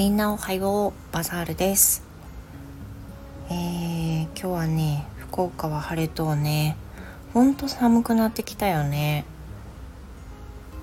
[0.00, 2.02] みんなおはようバザールです。
[3.50, 6.78] えー、今日はね福岡は晴れとね。
[7.34, 9.26] ほんと寒くなってきたよね。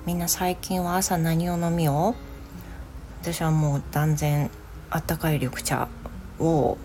[0.06, 3.24] みんな最近は朝何を飲みよう？
[3.24, 4.52] 私はもう断然
[4.92, 5.88] あったかい緑茶
[6.38, 6.78] を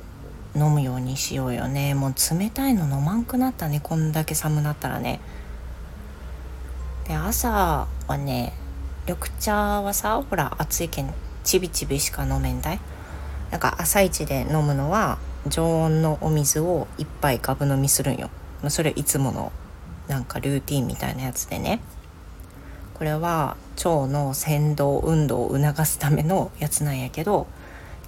[0.56, 1.94] 飲むようにしようよね。
[1.94, 3.78] もう冷たいの飲まんくなったね。
[3.82, 5.20] こんだけ寒なったらね。
[7.06, 8.54] で朝はね
[9.06, 11.12] 緑茶はさほら暑いけん
[11.44, 12.80] ちびちびしか飲めんだい？
[13.50, 18.30] なんか朝一で飲むのは常温のお水を一杯ガブ飲みするんよ。
[18.68, 19.52] それいつもの
[20.08, 21.80] なんかルーティンみたいなやつでね。
[22.94, 27.48] これは腸の先導運動を促すためのやつなんやけど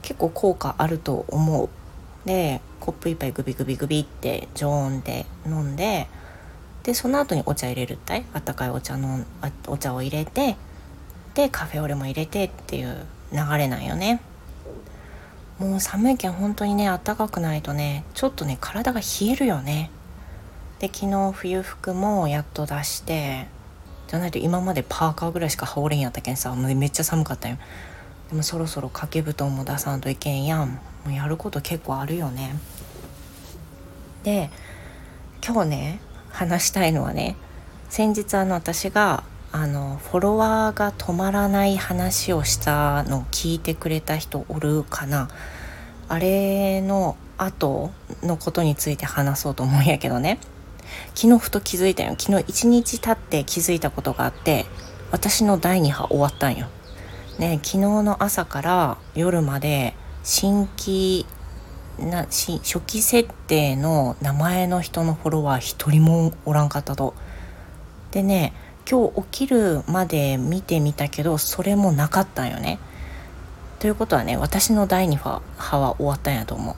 [0.02, 1.68] 結構効果あると思う。
[2.26, 6.06] でコップ一杯グビグビグビって常温で飲んで
[6.84, 8.24] でその後にお茶入れるったい？
[8.32, 9.24] あったかいお茶の
[9.66, 10.56] お茶を入れて
[11.34, 13.04] でカフェオレも入れてっていう
[13.34, 14.20] 流れなんよね。
[15.58, 19.90] もう寒いけん本当にね暖かくないとねちょっとね体が冷えるよね。
[20.78, 23.46] で昨日冬服もやっと出して
[24.08, 27.58] じゃないと今までパーカーぐらいしか羽織れんやったけんさめっちゃ寒かったよ。
[28.30, 30.68] でもそろそろ掛け布団も出さんといけんやん。
[30.68, 32.56] もうやること結構あるよね。
[34.22, 34.50] で
[35.46, 37.36] 今日ね話したいのはね
[37.90, 39.22] 先日あの私が
[39.56, 45.28] あのフォロワーが止まらない話をしたのを聞いてくれた人おるかな
[46.08, 47.92] あれの後
[48.24, 50.40] のことについて話そうと思うんやけどね
[51.14, 54.66] 昨日ふと気づいたよ昨日一日経って気づいたことがあって
[55.12, 56.66] 私の第2波終わったんよ。
[57.38, 59.94] ね昨日の朝から夜まで
[60.24, 61.26] 新規
[62.00, 67.14] な初期設定の名前の人のフォロワー一人もおらんかったと。
[68.10, 68.52] でね
[68.90, 72.78] 今日起きるまで見てみたけどそれもなかったんよね。
[73.78, 76.76] ということはね私の第2波は終わったんやと思う。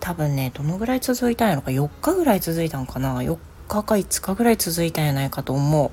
[0.00, 1.70] 多分ねどのぐらい続いたんやろか。
[1.70, 3.20] 4日ぐらい続いたんかな。
[3.20, 3.38] 4
[3.68, 5.92] 日か5日ぐらい続いたんやないかと思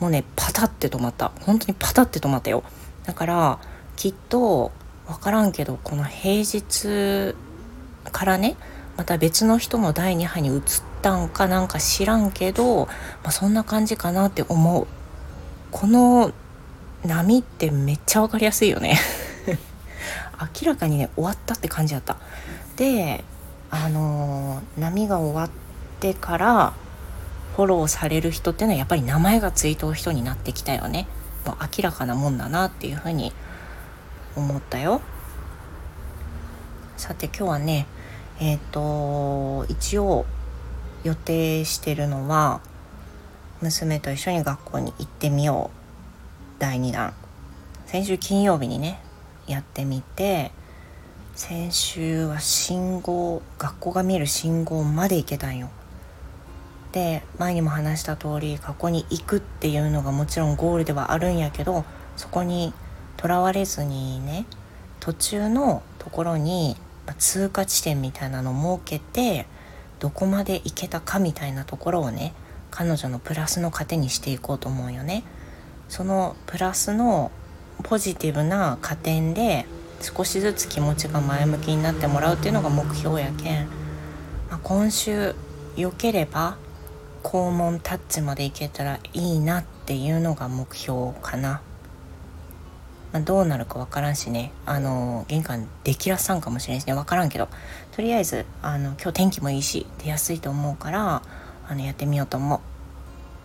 [0.00, 0.02] う。
[0.02, 1.32] もうねパタって止まった。
[1.40, 2.62] 本当にパタって止まったよ。
[3.04, 3.58] だから
[3.96, 4.70] きっと
[5.06, 7.34] 分からんけどこの平日
[8.12, 8.56] からね
[8.96, 10.62] また別の人の第2波に移っ
[11.00, 14.86] たんかなんか知らんけど、まあ、そんな感じかなって思う。
[15.70, 16.32] この
[17.04, 18.98] 波ってめっちゃ分かりやすいよね。
[20.62, 22.16] 明らかにね終わったって感じだった。
[22.76, 23.24] で
[23.70, 25.50] あのー、波が終わっ
[26.00, 26.72] てから
[27.56, 31.06] フォローされる人っていうのはやっぱり名前がついとう人になってきたよね。
[31.44, 33.32] もう明らかなもんだなっていうふうに
[34.36, 35.00] 思ったよ。
[36.96, 37.86] さて今日はね
[38.40, 40.26] えっ、ー、と一応
[41.04, 42.60] 予定してるのは
[43.60, 46.60] 娘と一緒に学校に行ってみよう。
[46.60, 47.14] 第2弾。
[47.86, 49.00] 先週金曜日にね
[49.46, 50.50] やってみて
[51.34, 55.70] 先週は信号学校が見える信号まで行けたんよ。
[56.92, 61.84] で前にも話した通り学校に行くっていうのがもちろんゴールではあるんやけど
[62.16, 62.72] そこに
[63.16, 64.46] とらわれずにね
[65.00, 66.76] 途中のところに
[67.18, 69.46] 通過地点みたいなのを設けて
[69.98, 72.34] どこまで行けたかみたいなところをね
[72.70, 75.24] 彼女のプラスの糧にしていこうと思うよね。
[75.88, 77.30] そのプラスの
[77.82, 79.66] ポジティブな加点で
[80.00, 83.66] 少しずつ気持ちが前向きになってもらうっていうのが目標やけん、
[84.50, 85.34] まあ、今週
[85.76, 86.58] 良ければ
[87.22, 91.62] 肛門タッチまでいけたらいいなっていうのが目標かな。
[93.12, 94.52] まあ、どうなるか分からんしね。
[94.66, 96.94] あの玄関できらさんかもしれんしね。
[96.94, 97.48] 分からんけど。
[97.92, 101.22] とりあえずあの今日天気もいいし出やすいと思うから
[101.68, 102.60] あのやってみようと思う。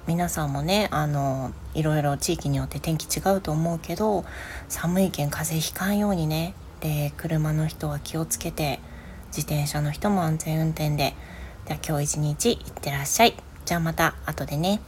[0.06, 4.26] 皆さんもねあのいろいろ地域によって天気違うと思うけど
[4.68, 6.54] 寒いけん風邪ひかんようにね。
[6.82, 8.80] で車の人は気をつけて
[9.28, 11.16] 自転車の人も安全運転で。
[11.66, 13.36] では今日一日いってらっしゃい。
[13.64, 14.82] じゃあまた後でね。